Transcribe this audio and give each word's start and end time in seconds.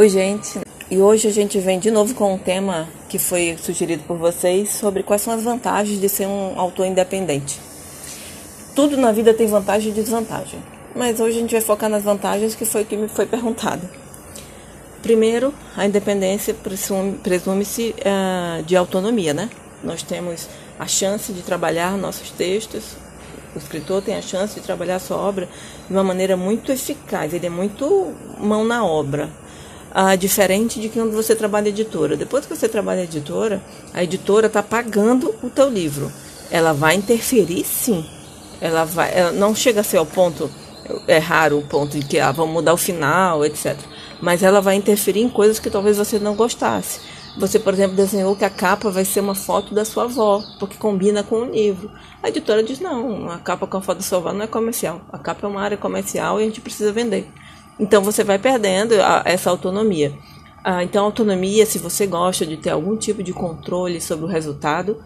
Oi, 0.00 0.08
gente. 0.08 0.60
E 0.90 0.96
hoje 0.96 1.28
a 1.28 1.30
gente 1.30 1.58
vem 1.58 1.78
de 1.78 1.90
novo 1.90 2.14
com 2.14 2.32
um 2.32 2.38
tema 2.38 2.88
que 3.06 3.18
foi 3.18 3.58
sugerido 3.62 4.02
por 4.04 4.16
vocês 4.16 4.70
sobre 4.70 5.02
quais 5.02 5.20
são 5.20 5.34
as 5.34 5.42
vantagens 5.42 6.00
de 6.00 6.08
ser 6.08 6.26
um 6.26 6.58
autor 6.58 6.86
independente. 6.86 7.60
Tudo 8.74 8.96
na 8.96 9.12
vida 9.12 9.34
tem 9.34 9.46
vantagem 9.46 9.92
e 9.92 9.94
desvantagem, 9.94 10.58
mas 10.96 11.20
hoje 11.20 11.36
a 11.36 11.40
gente 11.42 11.52
vai 11.52 11.60
focar 11.60 11.90
nas 11.90 12.02
vantagens 12.02 12.54
que 12.54 12.64
foi 12.64 12.82
que 12.86 12.96
me 12.96 13.08
foi 13.08 13.26
perguntado. 13.26 13.86
Primeiro, 15.02 15.52
a 15.76 15.84
independência 15.84 16.56
presume-se 17.22 17.94
uh, 17.98 18.62
de 18.62 18.76
autonomia, 18.76 19.34
né? 19.34 19.50
Nós 19.84 20.02
temos 20.02 20.48
a 20.78 20.86
chance 20.86 21.30
de 21.30 21.42
trabalhar 21.42 21.98
nossos 21.98 22.30
textos, 22.30 22.96
o 23.54 23.58
escritor 23.58 24.00
tem 24.00 24.16
a 24.16 24.22
chance 24.22 24.54
de 24.54 24.62
trabalhar 24.62 24.98
sua 24.98 25.18
obra 25.18 25.46
de 25.86 25.92
uma 25.92 26.02
maneira 26.02 26.38
muito 26.38 26.72
eficaz, 26.72 27.34
ele 27.34 27.48
é 27.48 27.50
muito 27.50 28.14
mão 28.38 28.64
na 28.64 28.82
obra 28.82 29.28
ah, 29.92 30.14
diferente 30.14 30.80
de 30.80 30.88
quando 30.88 31.12
você 31.12 31.34
trabalha 31.34 31.68
editora. 31.68 32.16
Depois 32.16 32.46
que 32.46 32.54
você 32.54 32.68
trabalha 32.68 33.04
editora, 33.04 33.62
a 33.92 34.02
editora 34.02 34.46
está 34.46 34.62
pagando 34.62 35.34
o 35.42 35.50
teu 35.50 35.68
livro. 35.68 36.10
Ela 36.50 36.72
vai 36.72 36.94
interferir, 36.94 37.64
sim. 37.64 38.04
Ela 38.60 38.84
vai, 38.84 39.12
ela 39.16 39.32
não 39.32 39.54
chega 39.54 39.80
a 39.80 39.84
ser 39.84 39.96
ao 39.96 40.06
ponto, 40.06 40.50
é 41.06 41.18
raro 41.18 41.58
o 41.58 41.66
ponto 41.66 41.98
de 41.98 42.06
que 42.06 42.18
ah, 42.18 42.32
vamos 42.32 42.52
mudar 42.52 42.74
o 42.74 42.76
final, 42.76 43.44
etc. 43.44 43.76
Mas 44.20 44.42
ela 44.42 44.60
vai 44.60 44.74
interferir 44.76 45.20
em 45.20 45.28
coisas 45.28 45.58
que 45.58 45.70
talvez 45.70 45.96
você 45.96 46.18
não 46.18 46.34
gostasse. 46.34 47.00
Você, 47.38 47.58
por 47.58 47.72
exemplo, 47.72 47.96
desenhou 47.96 48.34
que 48.34 48.44
a 48.44 48.50
capa 48.50 48.90
vai 48.90 49.04
ser 49.04 49.20
uma 49.20 49.34
foto 49.34 49.72
da 49.72 49.84
sua 49.84 50.04
avó, 50.04 50.42
porque 50.58 50.76
combina 50.76 51.22
com 51.22 51.36
o 51.36 51.50
livro. 51.50 51.90
A 52.22 52.28
editora 52.28 52.62
diz: 52.62 52.80
não, 52.80 53.30
a 53.30 53.38
capa 53.38 53.66
com 53.66 53.76
a 53.76 53.80
foto 53.80 53.98
da 53.98 54.02
sua 54.02 54.18
avó 54.18 54.32
não 54.32 54.42
é 54.42 54.46
comercial. 54.46 55.00
A 55.12 55.18
capa 55.18 55.46
é 55.46 55.50
uma 55.50 55.62
área 55.62 55.76
comercial 55.76 56.40
e 56.40 56.42
a 56.42 56.46
gente 56.46 56.60
precisa 56.60 56.92
vender. 56.92 57.30
Então 57.80 58.02
você 58.02 58.22
vai 58.22 58.38
perdendo 58.38 59.00
a, 59.00 59.22
essa 59.24 59.48
autonomia. 59.48 60.12
Ah, 60.62 60.84
então, 60.84 61.06
autonomia, 61.06 61.64
se 61.64 61.78
você 61.78 62.06
gosta 62.06 62.44
de 62.44 62.58
ter 62.58 62.68
algum 62.68 62.94
tipo 62.94 63.22
de 63.22 63.32
controle 63.32 63.98
sobre 63.98 64.26
o 64.26 64.28
resultado, 64.28 65.02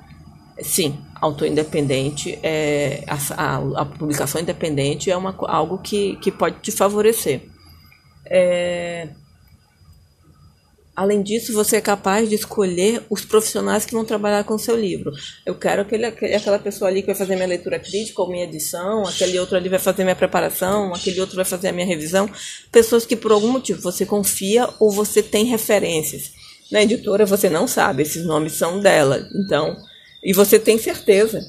sim, 0.61 0.99
autor 1.15 1.47
independente, 1.47 2.37
é, 2.43 3.05
a, 3.07 3.15
a, 3.41 3.83
a, 3.83 3.85
publicação 3.85 4.41
independente 4.41 5.13
é 5.13 5.17
uma, 5.17 5.33
algo 5.43 5.79
que, 5.79 6.17
que 6.17 6.33
pode 6.33 6.57
te 6.59 6.73
favorecer. 6.73 7.43
É, 8.27 9.11
Além 10.97 11.23
disso, 11.23 11.53
você 11.53 11.77
é 11.77 11.81
capaz 11.81 12.29
de 12.29 12.37
escolher 12.37 13.03
os 13.11 13.25
profissionais 13.25 13.85
que 13.85 13.93
vão 13.93 14.05
trabalhar 14.05 14.45
com 14.45 14.55
o 14.55 14.59
seu 14.59 14.77
livro. 14.77 15.11
Eu 15.45 15.57
quero 15.57 15.83
aquele, 15.83 16.07
aquela 16.07 16.59
pessoa 16.59 16.89
ali 16.89 17.01
que 17.01 17.09
vai 17.09 17.17
fazer 17.17 17.35
minha 17.35 17.49
leitura 17.49 17.81
crítica 17.81 18.23
ou 18.23 18.31
minha 18.31 18.45
edição, 18.45 19.05
aquele 19.05 19.39
outro 19.41 19.57
ali 19.57 19.69
vai 19.69 19.81
fazer 19.81 20.05
minha 20.05 20.15
preparação, 20.15 20.95
aquele 20.95 21.21
outro 21.21 21.35
vai 21.35 21.45
fazer 21.45 21.69
a 21.69 21.73
minha 21.73 21.87
revisão. 21.87 22.31
Pessoas 22.71 23.05
que 23.05 23.17
por 23.17 23.33
algum 23.33 23.49
motivo 23.49 23.83
você 23.83 24.07
confia 24.07 24.69
ou 24.79 24.91
você 24.91 25.21
tem 25.21 25.45
referências. 25.47 26.31
Na 26.71 26.83
editora 26.83 27.27
você 27.27 27.51
não 27.51 27.67
sabe, 27.67 28.03
esses 28.03 28.25
nomes 28.25 28.53
são 28.53 28.79
dela. 28.79 29.29
Então, 29.35 29.77
e 30.23 30.33
você 30.33 30.61
tem 30.61 30.79
certeza. 30.79 31.41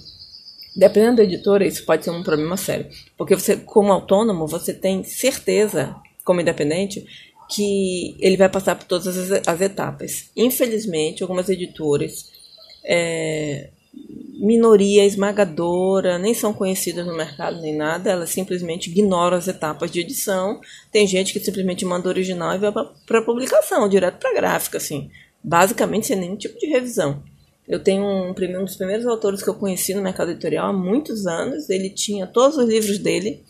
Dependendo 0.75 1.17
da 1.17 1.23
editora, 1.23 1.65
isso 1.65 1.85
pode 1.85 2.03
ser 2.03 2.09
um 2.09 2.23
problema 2.23 2.57
sério. 2.57 2.87
Porque 3.15 3.35
você, 3.35 3.55
como 3.55 3.93
autônomo, 3.93 4.45
você 4.45 4.73
tem 4.73 5.03
certeza, 5.03 5.95
como 6.25 6.41
independente, 6.41 7.05
que 7.49 8.15
ele 8.19 8.37
vai 8.37 8.49
passar 8.49 8.75
por 8.75 8.85
todas 8.85 9.07
as, 9.07 9.47
as 9.47 9.61
etapas. 9.61 10.29
Infelizmente, 10.35 11.21
algumas 11.21 11.49
editoras, 11.49 12.31
é, 12.83 13.69
minoria 14.39 15.05
esmagadora, 15.05 16.19
nem 16.19 16.33
são 16.33 16.53
conhecidas 16.53 17.05
no 17.05 17.15
mercado 17.15 17.61
nem 17.61 17.75
nada, 17.75 18.11
elas 18.11 18.29
simplesmente 18.29 18.89
ignoram 18.89 19.37
as 19.37 19.47
etapas 19.47 19.89
de 19.89 20.01
edição. 20.01 20.59
Tem 20.91 21.07
gente 21.07 21.33
que 21.33 21.39
simplesmente 21.39 21.85
manda 21.85 22.07
o 22.07 22.11
original 22.11 22.53
e 22.53 22.57
vai 22.57 22.71
para 23.05 23.21
publicação, 23.21 23.87
direto 23.87 24.19
para 24.19 24.33
gráfica, 24.33 24.77
assim, 24.77 25.09
basicamente 25.43 26.07
sem 26.07 26.17
nenhum 26.17 26.35
tipo 26.35 26.57
de 26.59 26.67
revisão. 26.67 27.23
Eu 27.67 27.79
tenho 27.79 28.03
um, 28.03 28.29
um 28.29 28.65
dos 28.65 28.75
primeiros 28.75 29.07
autores 29.07 29.41
que 29.41 29.49
eu 29.49 29.55
conheci 29.55 29.93
no 29.93 30.01
mercado 30.01 30.31
editorial 30.31 30.69
há 30.69 30.73
muitos 30.73 31.25
anos. 31.25 31.67
Ele 31.67 31.89
tinha 31.89 32.27
todos 32.27 32.57
os 32.57 32.67
livros 32.67 32.99
dele 32.99 33.43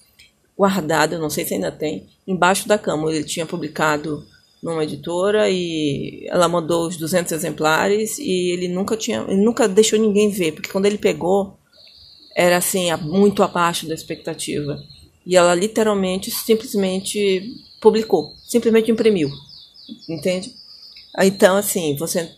guardado, 0.58 1.20
não 1.20 1.30
sei 1.30 1.46
se 1.46 1.54
ainda 1.54 1.72
tem, 1.72 2.08
embaixo 2.28 2.68
da 2.68 2.78
cama. 2.78 3.12
Ele 3.12 3.24
tinha 3.24 3.46
publicado 3.46 4.26
numa 4.62 4.84
editora 4.84 5.50
e 5.50 6.26
ela 6.28 6.48
mandou 6.48 6.88
os 6.88 6.98
200 6.98 7.32
exemplares 7.32 8.18
e 8.18 8.52
ele 8.52 8.68
nunca 8.68 8.98
tinha, 8.98 9.24
ele 9.28 9.42
nunca 9.42 9.68
deixou 9.68 10.00
ninguém 10.00 10.30
ver, 10.30 10.54
porque 10.54 10.72
quando 10.72 10.86
ele 10.86 10.98
pegou 10.98 11.58
era 12.36 12.58
assim, 12.58 12.94
muito 13.02 13.42
abaixo 13.42 13.88
da 13.88 13.94
expectativa. 13.94 14.78
E 15.26 15.36
ela 15.36 15.56
literalmente 15.56 16.30
simplesmente 16.30 17.42
publicou, 17.80 18.34
simplesmente 18.44 18.92
imprimiu. 18.92 19.30
Entende? 20.10 20.54
Então, 21.20 21.56
assim, 21.56 21.96
você. 21.96 22.30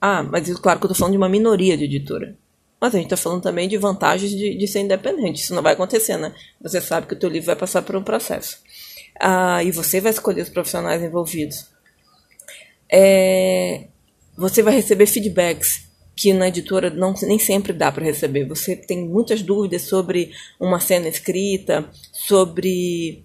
Ah, 0.00 0.22
mas 0.22 0.52
claro 0.58 0.80
que 0.80 0.86
eu 0.86 0.88
tô 0.88 0.94
falando 0.94 1.12
de 1.12 1.18
uma 1.18 1.28
minoria 1.28 1.76
de 1.76 1.84
editora. 1.84 2.36
Mas 2.80 2.94
a 2.94 2.98
gente 2.98 3.06
está 3.06 3.16
falando 3.16 3.42
também 3.42 3.68
de 3.68 3.76
vantagens 3.76 4.30
de, 4.30 4.56
de, 4.56 4.68
ser 4.68 4.80
independente. 4.80 5.42
Isso 5.42 5.54
não 5.54 5.62
vai 5.62 5.72
acontecer, 5.72 6.16
né? 6.16 6.34
Você 6.60 6.80
sabe 6.80 7.06
que 7.06 7.14
o 7.14 7.18
teu 7.18 7.28
livro 7.28 7.46
vai 7.46 7.56
passar 7.56 7.82
por 7.82 7.96
um 7.96 8.02
processo. 8.02 8.58
Ah, 9.18 9.64
e 9.64 9.72
você 9.72 10.00
vai 10.00 10.12
escolher 10.12 10.42
os 10.42 10.50
profissionais 10.50 11.02
envolvidos. 11.02 11.66
É, 12.92 13.86
você 14.36 14.62
vai 14.62 14.74
receber 14.74 15.06
feedbacks 15.06 15.86
que 16.14 16.32
na 16.32 16.48
editora 16.48 16.90
não, 16.90 17.14
nem 17.22 17.38
sempre 17.38 17.72
dá 17.72 17.90
para 17.90 18.04
receber. 18.04 18.46
Você 18.46 18.76
tem 18.76 19.06
muitas 19.06 19.42
dúvidas 19.42 19.82
sobre 19.82 20.32
uma 20.60 20.80
cena 20.80 21.08
escrita, 21.08 21.88
sobre 22.12 23.24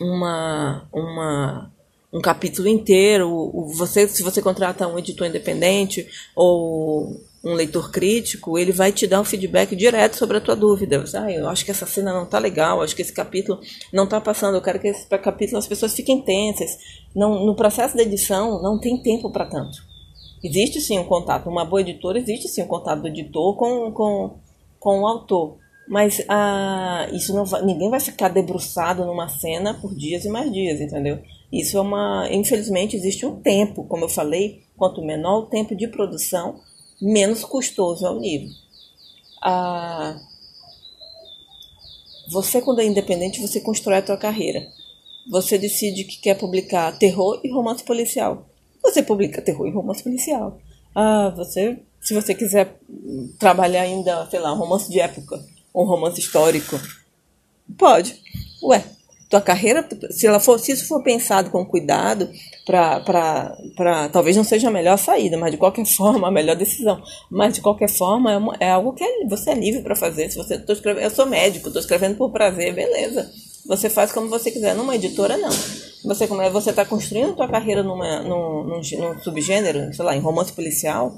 uma, 0.00 0.88
uma 0.92 1.72
um 2.12 2.20
capítulo 2.20 2.68
inteiro. 2.68 3.50
Você, 3.74 4.06
se 4.06 4.22
você 4.22 4.42
contrata 4.42 4.86
um 4.86 4.98
editor 4.98 5.26
independente 5.26 6.06
ou 6.34 7.20
um 7.44 7.54
leitor 7.54 7.90
crítico, 7.90 8.56
ele 8.56 8.70
vai 8.70 8.92
te 8.92 9.06
dar 9.06 9.20
um 9.20 9.24
feedback 9.24 9.74
direto 9.74 10.16
sobre 10.16 10.36
a 10.36 10.40
tua 10.40 10.54
dúvida. 10.54 11.04
Ah, 11.14 11.30
eu 11.30 11.48
acho 11.48 11.64
que 11.64 11.72
essa 11.72 11.86
cena 11.86 12.12
não 12.12 12.24
tá 12.24 12.38
legal, 12.38 12.80
acho 12.80 12.94
que 12.94 13.02
esse 13.02 13.12
capítulo 13.12 13.60
não 13.92 14.06
tá 14.06 14.20
passando, 14.20 14.54
eu 14.54 14.62
quero 14.62 14.78
que 14.78 14.88
esse 14.88 15.06
capítulo 15.06 15.58
as 15.58 15.66
pessoas 15.66 15.94
fiquem 15.94 16.22
tensas. 16.22 16.70
Não, 17.14 17.44
no 17.44 17.56
processo 17.56 17.96
da 17.96 18.02
edição 18.02 18.62
não 18.62 18.78
tem 18.78 19.02
tempo 19.02 19.30
para 19.30 19.46
tanto. 19.46 19.78
Existe 20.42 20.80
sim 20.80 20.98
um 20.98 21.04
contato, 21.04 21.48
uma 21.48 21.64
boa 21.64 21.80
editora 21.80 22.18
existe 22.18 22.48
sim 22.48 22.62
um 22.62 22.68
contato 22.68 23.02
do 23.02 23.08
editor 23.08 23.56
com, 23.56 23.90
com, 23.92 24.36
com 24.78 25.00
o 25.00 25.06
autor. 25.06 25.58
Mas 25.88 26.24
ah, 26.28 27.08
isso 27.12 27.34
não 27.34 27.44
vai, 27.44 27.64
ninguém 27.64 27.90
vai 27.90 27.98
ficar 27.98 28.28
debruçado 28.28 29.04
numa 29.04 29.28
cena 29.28 29.74
por 29.74 29.94
dias 29.94 30.24
e 30.24 30.28
mais 30.28 30.50
dias, 30.52 30.80
entendeu? 30.80 31.18
Isso 31.52 31.76
é 31.76 31.80
uma. 31.80 32.28
Infelizmente, 32.30 32.96
existe 32.96 33.26
um 33.26 33.40
tempo, 33.40 33.84
como 33.84 34.04
eu 34.04 34.08
falei, 34.08 34.62
quanto 34.76 35.04
menor 35.04 35.40
o 35.40 35.46
tempo 35.46 35.76
de 35.76 35.86
produção, 35.86 36.60
menos 37.02 37.44
custoso 37.44 38.06
é 38.06 38.10
o 38.10 38.18
livro. 38.18 38.54
Ah, 39.42 40.16
você, 42.30 42.62
quando 42.62 42.80
é 42.80 42.84
independente, 42.86 43.40
você 43.40 43.60
constrói 43.60 43.98
a 43.98 44.06
sua 44.06 44.16
carreira. 44.16 44.66
Você 45.30 45.58
decide 45.58 46.04
que 46.04 46.20
quer 46.20 46.38
publicar 46.38 46.96
terror 46.98 47.40
e 47.42 47.50
romance 47.52 47.82
policial. 47.82 48.48
Você 48.82 49.02
publica 49.02 49.42
terror 49.42 49.66
e 49.66 49.72
romance 49.72 50.02
policial. 50.02 50.58
Ah, 50.94 51.32
você, 51.36 51.78
se 52.00 52.14
você 52.14 52.34
quiser 52.34 52.78
trabalhar 53.38 53.82
ainda, 53.82 54.26
sei 54.30 54.40
lá, 54.40 54.52
um 54.52 54.58
romance 54.58 54.90
de 54.90 55.00
época, 55.00 55.44
um 55.74 55.84
romance 55.84 56.20
histórico, 56.20 56.78
pode. 57.76 58.20
Ué, 58.62 58.84
tua 59.32 59.40
carreira, 59.40 59.88
se 60.10 60.26
ela 60.26 60.38
for, 60.38 60.60
se 60.60 60.72
isso 60.72 60.86
for 60.86 61.02
pensado 61.02 61.48
com 61.48 61.64
cuidado, 61.64 62.28
para 62.66 64.10
talvez 64.12 64.36
não 64.36 64.44
seja 64.44 64.68
a 64.68 64.70
melhor 64.70 64.98
saída, 64.98 65.38
mas 65.38 65.52
de 65.52 65.56
qualquer 65.56 65.86
forma 65.88 66.28
a 66.28 66.30
melhor 66.30 66.54
decisão. 66.54 67.02
Mas 67.30 67.54
de 67.54 67.62
qualquer 67.62 67.88
forma 67.88 68.30
é, 68.30 68.36
uma, 68.36 68.54
é 68.60 68.70
algo 68.70 68.92
que 68.92 69.02
é, 69.02 69.26
você 69.26 69.52
é 69.52 69.54
livre 69.54 69.80
para 69.80 69.96
fazer. 69.96 70.30
Se 70.30 70.36
você 70.36 70.58
tô 70.58 70.74
escrevendo, 70.74 71.04
eu 71.04 71.10
sou 71.10 71.24
médico, 71.24 71.68
estou 71.68 71.80
escrevendo 71.80 72.18
por 72.18 72.30
prazer, 72.30 72.74
beleza. 72.74 73.30
Você 73.66 73.88
faz 73.88 74.12
como 74.12 74.28
você 74.28 74.50
quiser. 74.50 74.74
Numa 74.74 74.96
editora 74.96 75.38
não. 75.38 75.50
Você 76.04 76.28
como 76.28 76.42
é, 76.42 76.50
você 76.50 76.68
está 76.68 76.84
construindo 76.84 77.34
tua 77.34 77.48
carreira 77.48 77.82
numa, 77.82 78.22
num, 78.22 78.64
num, 78.64 78.80
num 78.80 79.18
subgênero, 79.20 79.94
sei 79.94 80.04
lá, 80.04 80.14
em 80.14 80.20
romance 80.20 80.52
policial. 80.52 81.16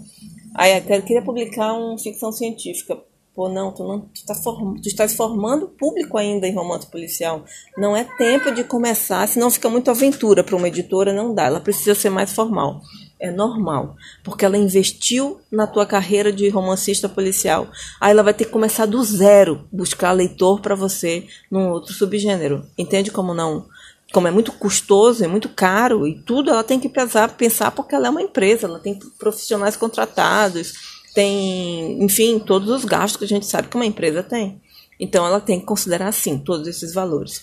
Aí 0.55 0.73
eu 0.89 1.03
queria 1.03 1.23
publicar 1.23 1.73
uma 1.73 1.99
ficção 1.99 2.31
científica 2.31 2.97
Pô, 3.35 3.49
não, 3.49 3.73
tu 3.73 3.83
não 3.83 4.01
tu, 4.01 4.25
tá 4.25 4.35
form, 4.35 4.77
tu 4.77 4.87
estás 4.87 5.17
formando 5.17 5.67
público 5.67 6.17
ainda 6.17 6.47
em 6.47 6.55
romance 6.55 6.87
policial. 6.87 7.45
Não 7.77 7.97
é 7.97 8.05
tempo 8.05 8.53
de 8.53 8.63
começar, 8.63 9.27
senão 9.27 9.51
fica 9.51 9.69
muito 9.69 9.91
aventura 9.91 10.45
para 10.45 10.55
uma 10.55 10.69
editora, 10.69 11.13
não 11.13 11.35
dá. 11.35 11.47
Ela 11.47 11.59
precisa 11.59 11.97
ser 11.97 12.11
mais 12.11 12.33
formal. 12.33 12.81
É 13.19 13.33
normal, 13.33 13.97
porque 14.23 14.45
ela 14.45 14.57
investiu 14.57 15.41
na 15.51 15.67
tua 15.67 15.85
carreira 15.85 16.33
de 16.33 16.49
romancista 16.49 17.09
policial. 17.09 17.67
Aí 18.01 18.13
ela 18.13 18.23
vai 18.23 18.35
ter 18.35 18.45
que 18.45 18.53
começar 18.53 18.87
do 18.87 19.03
zero, 19.03 19.67
buscar 19.73 20.13
leitor 20.13 20.61
para 20.61 20.77
você 20.77 21.27
num 21.51 21.71
outro 21.71 21.93
subgênero. 21.93 22.65
Entende 22.79 23.11
como 23.11 23.35
não? 23.35 23.67
Como 24.13 24.29
é 24.29 24.31
muito 24.31 24.53
custoso, 24.53 25.25
é 25.25 25.27
muito 25.27 25.49
caro 25.49 26.07
e 26.07 26.15
tudo 26.21 26.51
ela 26.51 26.63
tem 26.63 26.79
que 26.79 26.89
pensar, 26.89 27.29
pensar 27.31 27.73
porque 27.73 27.97
ela 27.97 28.07
é 28.07 28.11
uma 28.11 28.23
empresa, 28.23 28.67
ela 28.67 28.79
tem 28.79 28.97
profissionais 29.19 29.75
contratados, 29.75 30.94
tem, 31.15 32.03
enfim, 32.03 32.39
todos 32.39 32.69
os 32.69 32.85
gastos 32.85 33.19
que 33.19 33.25
a 33.25 33.29
gente 33.29 33.47
sabe 33.47 33.69
que 33.69 33.77
uma 33.77 33.87
empresa 33.87 34.23
tem. 34.23 34.61
Então 34.99 35.27
ela 35.27 35.41
tem 35.41 35.61
que 35.61 35.67
considerar 35.67 36.13
sim 36.13 36.39
todos 36.39 36.67
esses 36.67 36.93
valores. 36.93 37.43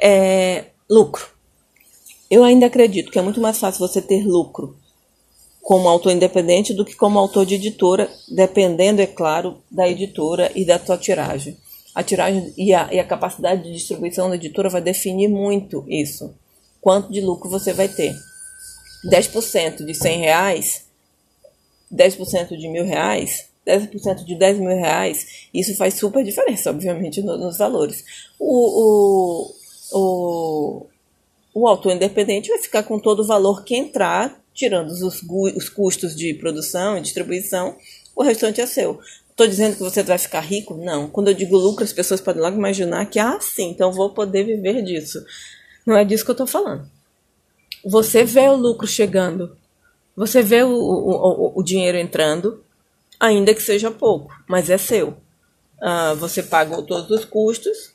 É, 0.00 0.66
lucro. 0.88 1.26
Eu 2.30 2.44
ainda 2.44 2.66
acredito 2.66 3.10
que 3.10 3.18
é 3.18 3.22
muito 3.22 3.40
mais 3.40 3.58
fácil 3.58 3.80
você 3.80 4.02
ter 4.02 4.24
lucro 4.26 4.76
como 5.62 5.88
autor 5.88 6.12
independente 6.12 6.72
do 6.72 6.82
que 6.82 6.94
como 6.94 7.18
autor 7.18 7.44
de 7.44 7.56
editora, 7.56 8.10
dependendo, 8.26 9.02
é 9.02 9.06
claro, 9.06 9.58
da 9.70 9.86
editora 9.86 10.50
e 10.54 10.64
da 10.64 10.78
tua 10.78 10.96
tiragem. 10.96 11.58
A 11.94 12.02
tiragem 12.02 12.54
e 12.56 12.72
a, 12.72 12.88
e 12.90 12.98
a 12.98 13.04
capacidade 13.04 13.64
de 13.64 13.72
distribuição 13.72 14.30
da 14.30 14.36
editora 14.36 14.70
vai 14.70 14.80
definir 14.80 15.28
muito 15.28 15.84
isso. 15.86 16.34
Quanto 16.80 17.12
de 17.12 17.20
lucro 17.20 17.50
você 17.50 17.74
vai 17.74 17.86
ter. 17.86 18.14
10% 19.10 19.84
de 19.84 19.94
100 19.94 20.18
reais, 20.20 20.87
10% 21.92 22.56
de 22.56 22.68
mil 22.68 22.84
reais, 22.84 23.48
10% 23.68 24.24
de 24.24 24.34
10 24.34 24.58
mil 24.58 24.68
reais, 24.68 25.48
isso 25.52 25.76
faz 25.76 25.94
super 25.94 26.24
diferença, 26.24 26.70
obviamente, 26.70 27.20
no, 27.20 27.36
nos 27.36 27.58
valores. 27.58 28.02
O, 28.38 29.52
o, 29.52 29.54
o, 29.92 30.86
o 31.54 31.68
autor 31.68 31.92
independente 31.92 32.48
vai 32.48 32.58
ficar 32.58 32.82
com 32.82 32.98
todo 32.98 33.20
o 33.20 33.26
valor 33.26 33.64
que 33.64 33.76
entrar, 33.76 34.40
tirando 34.54 34.90
os, 34.90 35.02
os 35.02 35.68
custos 35.68 36.16
de 36.16 36.32
produção 36.34 36.96
e 36.96 37.02
distribuição, 37.02 37.76
o 38.16 38.22
restante 38.22 38.60
é 38.60 38.66
seu. 38.66 38.98
Estou 39.30 39.46
dizendo 39.46 39.76
que 39.76 39.82
você 39.82 40.02
vai 40.02 40.18
ficar 40.18 40.40
rico? 40.40 40.74
Não. 40.74 41.08
Quando 41.08 41.28
eu 41.28 41.34
digo 41.34 41.56
lucro, 41.56 41.84
as 41.84 41.92
pessoas 41.92 42.20
podem 42.20 42.42
logo 42.42 42.56
imaginar 42.56 43.06
que, 43.06 43.20
ah, 43.20 43.38
sim, 43.40 43.70
então 43.70 43.92
vou 43.92 44.10
poder 44.10 44.42
viver 44.42 44.82
disso. 44.82 45.24
Não 45.86 45.96
é 45.96 46.04
disso 46.04 46.24
que 46.24 46.30
eu 46.30 46.34
estou 46.34 46.46
falando. 46.46 46.90
Você 47.84 48.24
vê 48.24 48.48
o 48.48 48.56
lucro 48.56 48.86
chegando, 48.86 49.56
você 50.18 50.42
vê 50.42 50.64
o, 50.64 50.70
o, 50.70 51.52
o, 51.54 51.62
dinheiro 51.62 51.96
entrando, 51.96 52.64
ainda 53.20 53.54
que 53.54 53.62
seja 53.62 53.88
pouco, 53.88 54.34
mas 54.48 54.68
é 54.68 54.76
seu. 54.76 55.10
Uh, 55.80 56.16
você 56.16 56.42
paga 56.42 56.82
todos 56.82 57.08
os 57.08 57.24
custos, 57.24 57.94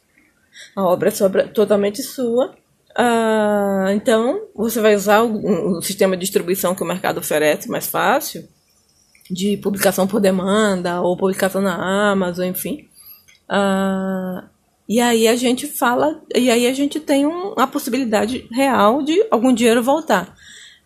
a 0.74 0.84
obra 0.84 1.10
é 1.10 1.44
totalmente 1.48 2.02
sua. 2.02 2.56
Uh, 2.98 3.90
então, 3.94 4.48
você 4.56 4.80
vai 4.80 4.96
usar 4.96 5.22
o, 5.22 5.78
o, 5.78 5.82
sistema 5.82 6.16
de 6.16 6.22
distribuição 6.22 6.74
que 6.74 6.82
o 6.82 6.88
mercado 6.88 7.18
oferece 7.18 7.70
mais 7.70 7.88
fácil, 7.88 8.48
de 9.30 9.58
publicação 9.58 10.08
por 10.08 10.22
demanda, 10.22 11.02
ou 11.02 11.18
publicação 11.18 11.62
na 11.62 12.12
Amazon, 12.12 12.46
enfim. 12.46 12.88
Uh, 13.50 14.48
e 14.88 15.02
aí 15.02 15.28
a 15.28 15.36
gente 15.36 15.68
fala, 15.68 16.22
e 16.34 16.50
aí 16.50 16.68
a 16.68 16.74
gente 16.74 17.02
tem 17.02 17.26
um, 17.26 17.54
a 17.58 17.68
possibilidade 17.68 18.48
real 18.50 19.04
de 19.04 19.28
algum 19.30 19.54
dinheiro 19.54 19.84
voltar. 19.84 20.38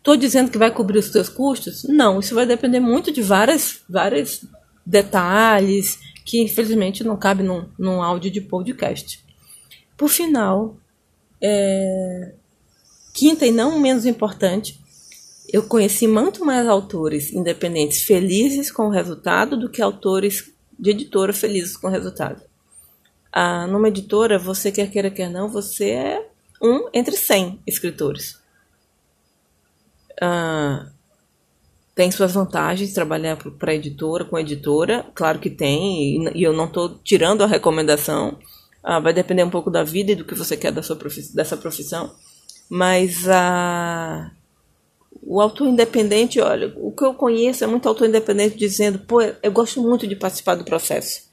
Estou 0.08 0.16
dizendo 0.16 0.50
que 0.50 0.58
vai 0.58 0.72
cobrir 0.72 1.00
os 1.00 1.08
seus 1.08 1.28
custos? 1.28 1.84
Não, 1.84 2.22
isso 2.22 2.34
vai 2.34 2.46
depender 2.46 2.80
muito 2.80 3.12
de 3.12 3.22
várias, 3.22 3.82
vários 3.90 4.46
detalhes 4.86 6.00
que 6.24 6.42
infelizmente 6.42 7.04
não 7.04 7.18
cabe 7.18 7.44
num, 7.44 7.68
num 7.78 8.02
áudio 8.02 8.32
de 8.32 8.40
podcast. 8.40 9.22
Por 9.98 10.08
final, 10.08 10.78
é... 11.42 12.32
quinta 13.14 13.46
e 13.46 13.52
não 13.52 13.82
menos 13.82 14.06
importante, 14.06 14.80
eu 15.52 15.64
conheci 15.64 16.08
muito 16.08 16.46
mais 16.46 16.66
autores 16.70 17.34
independentes 17.34 18.02
felizes 18.04 18.72
com 18.72 18.84
o 18.84 18.92
resultado 18.92 19.60
do 19.60 19.70
que 19.70 19.82
autores 19.82 20.54
de 20.80 20.92
editora 20.92 21.34
felizes 21.34 21.76
com 21.76 21.88
o 21.88 21.92
resultado. 21.92 22.42
Ah, 23.30 23.68
numa 23.68 23.90
editora, 23.90 24.40
você 24.40 24.72
quer 24.72 24.90
queira, 24.90 25.12
quer 25.12 25.30
não, 25.30 25.50
você 25.50 25.90
é 25.90 26.30
um 26.64 26.88
entre 26.94 27.18
100 27.18 27.60
escritores 27.68 28.47
ah, 30.22 30.88
tem 31.96 32.12
suas 32.12 32.34
vantagens 32.34 32.94
trabalhar 32.94 33.38
para 33.38 33.74
editora, 33.74 34.24
com 34.24 34.38
editora, 34.38 35.06
claro 35.16 35.40
que 35.40 35.50
tem, 35.50 36.28
e, 36.36 36.44
eu 36.44 36.54
não 36.54 36.66
estou 36.66 37.00
tirando 37.04 37.44
a 37.44 37.48
recomendação, 37.48 38.38
ah, 38.84 39.00
vai 39.00 39.14
depender 39.14 39.44
um 39.44 39.50
pouco 39.50 39.72
da 39.72 39.84
vida 39.84 40.12
e 40.12 40.16
do 40.16 40.24
que 40.24 40.36
você 40.36 40.56
quer 40.56 40.72
da 40.72 40.84
sua 40.84 40.96
profiss 40.96 41.34
dessa 41.34 41.58
profissão, 41.58 42.14
mas 42.70 43.28
ah, 43.28 44.32
o 45.24 45.42
autor 45.42 45.68
independente, 45.68 46.40
olha, 46.40 46.72
o 46.78 46.92
que 46.92 47.04
eu 47.04 47.14
conheço 47.14 47.64
é 47.64 47.68
muito 47.68 47.88
autor 47.90 48.08
independente 48.08 48.58
dizendo, 48.58 49.00
pô, 49.00 49.22
eu 49.22 49.52
gosto 49.52 49.82
muito 49.82 50.08
de 50.08 50.16
participar 50.16 50.56
do 50.56 50.64
processo. 50.64 51.28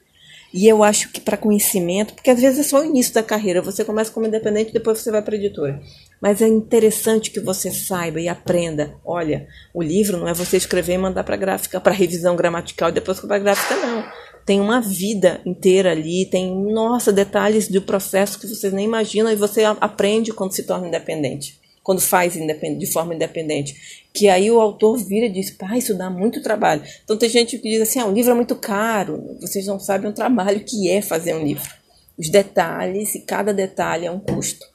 E 0.53 0.67
eu 0.67 0.85
acho 0.85 1.11
que 1.11 1.21
para 1.21 1.37
conhecimento, 1.37 2.15
porque 2.15 2.31
às 2.31 2.41
vezes 2.41 2.61
é 2.61 2.63
só 2.63 2.81
o 2.81 2.85
início 2.85 3.13
da 3.13 3.23
carreira, 3.23 3.61
você 3.61 3.85
começa 3.85 4.13
como 4.13 4.27
independente, 4.27 4.73
depois 4.73 4.99
você 4.99 5.11
vai 5.11 5.21
para 5.21 5.35
editora. 5.35 5.83
Mas 6.25 6.41
é 6.41 6.49
interessante 6.49 7.31
que 7.31 7.39
você 7.39 7.71
saiba 7.71 8.19
e 8.19 8.29
aprenda. 8.29 8.95
Olha, 9.05 9.47
o 9.75 9.83
livro 9.83 10.17
não 10.17 10.27
é 10.27 10.33
você 10.33 10.57
escrever 10.57 10.95
e 10.95 10.99
mandar 10.99 11.23
para 11.23 11.37
gráfica, 11.37 11.79
para 11.79 11.93
revisão 11.93 12.35
gramatical 12.35 12.89
e 12.89 12.93
depois 12.93 13.21
para 13.21 13.39
gráfica 13.39 13.77
não. 13.77 14.03
Tem 14.47 14.59
uma 14.59 14.81
vida 14.81 15.43
inteira 15.45 15.91
ali, 15.91 16.25
tem, 16.25 16.51
nossa, 16.73 17.13
detalhes 17.13 17.69
do 17.69 17.83
processo 17.83 18.41
que 18.41 18.47
vocês 18.47 18.73
nem 18.73 18.87
imaginam 18.87 19.31
e 19.31 19.37
você 19.37 19.65
aprende 19.65 20.33
quando 20.33 20.55
se 20.55 20.63
torna 20.63 20.89
independente 20.89 21.63
quando 21.83 22.01
faz 22.01 22.33
de 22.33 22.87
forma 22.87 23.15
independente. 23.15 24.09
Que 24.11 24.27
aí 24.27 24.51
o 24.51 24.59
autor 24.59 24.97
vira 24.97 25.27
e 25.27 25.31
diz, 25.31 25.51
pá, 25.51 25.77
isso 25.77 25.95
dá 25.95 26.09
muito 26.09 26.43
trabalho. 26.43 26.83
Então 27.05 27.19
tem 27.19 27.29
gente 27.29 27.59
que 27.59 27.69
diz 27.69 27.83
assim, 27.83 27.99
ah, 27.99 28.07
o 28.07 28.13
livro 28.15 28.31
é 28.31 28.35
muito 28.35 28.57
caro. 28.57 29.37
Vocês 29.39 29.67
não 29.67 29.79
sabem 29.79 30.11
o 30.11 30.15
trabalho 30.15 30.65
que 30.65 30.91
é 30.91 31.03
fazer 31.03 31.35
um 31.35 31.45
livro. 31.45 31.71
Os 32.17 32.31
detalhes, 32.31 33.15
e 33.15 33.21
cada 33.21 33.53
detalhe 33.53 34.07
é 34.07 34.11
um 34.11 34.19
custo. 34.19 34.73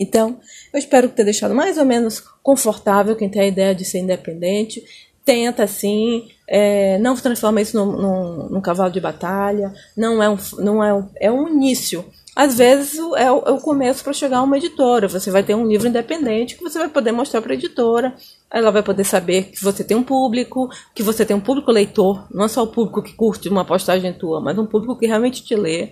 Então, 0.00 0.40
eu 0.72 0.78
espero 0.78 1.08
ter 1.10 1.24
deixado 1.24 1.54
mais 1.54 1.76
ou 1.76 1.84
menos 1.84 2.20
confortável 2.42 3.14
quem 3.14 3.28
tem 3.28 3.42
a 3.42 3.46
ideia 3.46 3.74
de 3.74 3.84
ser 3.84 3.98
independente. 3.98 4.82
Tenta, 5.24 5.66
sim, 5.66 6.28
é, 6.48 6.98
não 6.98 7.14
transforma 7.14 7.60
isso 7.60 7.76
num, 7.76 7.92
num, 7.92 8.48
num, 8.48 8.60
cavalo 8.60 8.90
de 8.90 9.00
batalha. 9.00 9.72
Não 9.94 10.22
é 10.22 10.30
um, 10.30 10.38
não 10.58 10.82
é 10.82 10.94
um, 10.94 11.08
é 11.20 11.30
um 11.30 11.46
início 11.46 12.04
às 12.34 12.56
vezes 12.56 12.98
é 13.16 13.30
o, 13.30 13.44
é 13.44 13.50
o 13.50 13.60
começo 13.60 14.04
para 14.04 14.12
chegar 14.12 14.38
a 14.38 14.42
uma 14.42 14.56
editora. 14.56 15.08
Você 15.08 15.30
vai 15.30 15.42
ter 15.42 15.54
um 15.54 15.66
livro 15.66 15.88
independente 15.88 16.56
que 16.56 16.62
você 16.62 16.78
vai 16.78 16.88
poder 16.88 17.12
mostrar 17.12 17.42
para 17.42 17.52
a 17.52 17.54
editora. 17.54 18.14
Ela 18.50 18.70
vai 18.70 18.82
poder 18.82 19.04
saber 19.04 19.44
que 19.44 19.62
você 19.62 19.82
tem 19.82 19.96
um 19.96 20.02
público, 20.02 20.70
que 20.94 21.02
você 21.02 21.24
tem 21.24 21.36
um 21.36 21.40
público 21.40 21.70
leitor, 21.70 22.26
não 22.32 22.44
é 22.44 22.48
só 22.48 22.62
o 22.62 22.68
público 22.68 23.02
que 23.02 23.12
curte 23.12 23.48
uma 23.48 23.64
postagem 23.64 24.12
tua, 24.12 24.40
mas 24.40 24.58
um 24.58 24.66
público 24.66 24.96
que 24.96 25.06
realmente 25.06 25.44
te 25.44 25.54
lê. 25.54 25.90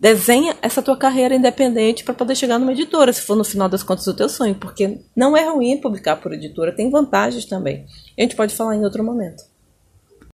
Desenha 0.00 0.56
essa 0.62 0.80
tua 0.80 0.96
carreira 0.96 1.34
independente 1.34 2.04
para 2.04 2.14
poder 2.14 2.34
chegar 2.34 2.58
numa 2.58 2.72
editora, 2.72 3.12
se 3.12 3.20
for 3.20 3.36
no 3.36 3.44
final 3.44 3.68
das 3.68 3.82
contas 3.82 4.06
o 4.06 4.16
teu 4.16 4.30
sonho, 4.30 4.54
porque 4.54 4.98
não 5.14 5.36
é 5.36 5.46
ruim 5.46 5.78
publicar 5.78 6.16
por 6.16 6.32
editora, 6.32 6.74
tem 6.74 6.88
vantagens 6.88 7.44
também. 7.44 7.84
A 8.18 8.22
gente 8.22 8.34
pode 8.34 8.54
falar 8.54 8.74
em 8.74 8.82
outro 8.82 9.04
momento. 9.04 9.49